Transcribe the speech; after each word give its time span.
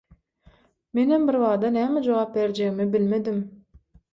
Menem 0.99 1.27
bir 1.29 1.37
bada 1.43 1.71
näme 1.75 2.03
jogap 2.09 2.35
berjegimi 2.39 2.91
bilmedim. 2.97 3.41